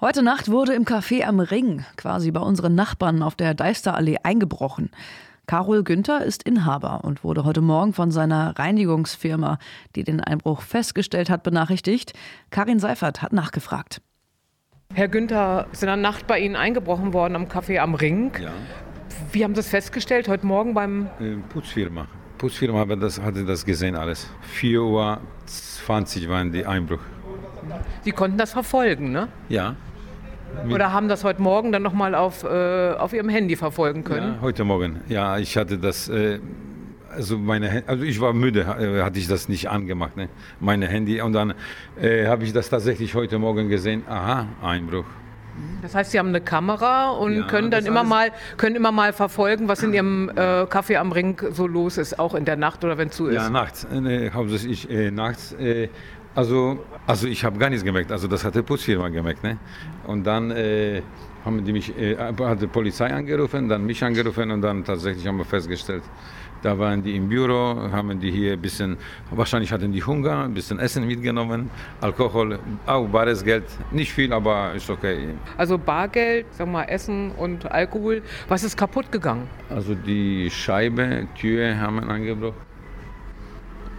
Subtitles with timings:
[0.00, 4.90] Heute Nacht wurde im Café am Ring, quasi bei unseren Nachbarn auf der Deisterallee, eingebrochen.
[5.48, 9.58] Carol Günther ist Inhaber und wurde heute Morgen von seiner Reinigungsfirma,
[9.96, 12.12] die den Einbruch festgestellt hat, benachrichtigt.
[12.50, 14.00] Karin Seifert hat nachgefragt.
[14.94, 18.30] Herr Günther, ist in der Nacht bei Ihnen eingebrochen worden am Café am Ring.
[18.40, 18.52] Ja,
[19.32, 21.08] Wie haben Sie das festgestellt heute Morgen beim...
[21.18, 22.06] äh, Putzfirma.
[22.38, 24.30] Putzfirma hatte das, hatte das gesehen alles.
[24.42, 27.00] 4 Uhr 20 waren die Einbruch.
[28.02, 29.28] Sie konnten das verfolgen, ne?
[29.48, 29.74] Ja,
[30.70, 34.34] Oder haben das heute Morgen dann nochmal auf, äh, auf Ihrem Handy verfolgen können?
[34.34, 35.00] ja, heute Morgen.
[35.08, 36.40] Ja, ich hatte das, äh,
[37.10, 40.28] also meine, also ich war müde, äh, hatte ich das nicht angemacht, ne?
[40.60, 41.20] meine Handy.
[41.20, 41.54] Und dann
[42.00, 44.02] äh, habe ich das tatsächlich heute Morgen gesehen.
[44.08, 45.04] Aha, Einbruch.
[45.82, 49.12] Das heißt, Sie haben eine Kamera und Ja, können dann immer mal, können immer mal
[49.12, 52.84] verfolgen, was in Ihrem äh, Café am Ring so los ist, auch in der Nacht
[52.84, 53.34] oder wenn es zu ist.
[53.34, 55.56] Ja, nachts, äh, hauptsächlich äh, nachts.
[56.38, 59.42] Also, also ich habe gar nichts gemerkt, also das hat die Putzfirma gemerkt.
[59.42, 59.58] Ne?
[60.06, 61.02] Und dann äh,
[61.44, 65.38] haben die mich, äh, hat die Polizei angerufen, dann mich angerufen und dann tatsächlich haben
[65.38, 66.04] wir festgestellt,
[66.62, 68.96] da waren die im Büro, haben die hier ein bisschen,
[69.32, 74.74] wahrscheinlich hatten die Hunger, ein bisschen Essen mitgenommen, Alkohol, auch bares Geld, nicht viel, aber
[74.74, 75.34] ist okay.
[75.56, 78.22] Also Bargeld, sag mal Essen und Alkohol.
[78.46, 79.48] Was ist kaputt gegangen?
[79.70, 82.68] Also die Scheibe, Tür haben wir angebrochen.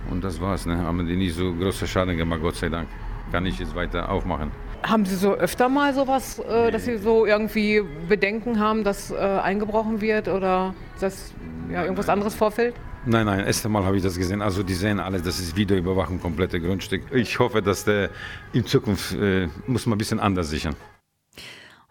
[0.10, 0.78] Und das war's, ne?
[0.78, 2.88] Haben die nicht so große Schaden gemacht, Gott sei Dank.
[3.32, 4.52] Kann ich jetzt weiter aufmachen.
[4.84, 9.18] Haben Sie so öfter mal sowas, äh, dass Sie so irgendwie Bedenken haben, dass äh,
[9.18, 11.34] eingebrochen wird oder dass
[11.72, 12.76] ja, irgendwas anderes vorfällt?
[13.06, 14.42] Nein, nein, erste Mal habe ich das gesehen.
[14.42, 17.04] Also die sehen alles, das ist Videoüberwachung, komplette Grundstück.
[17.14, 18.10] Ich hoffe, dass der
[18.52, 20.76] in Zukunft äh, muss man ein bisschen anders sichern.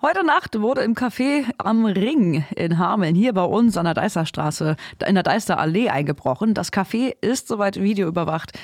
[0.00, 4.76] Heute Nacht wurde im Café am Ring in Hameln, hier bei uns an der Deisterstraße,
[5.04, 6.54] in der Deisterallee eingebrochen.
[6.54, 8.56] Das Café ist soweit videoüberwacht.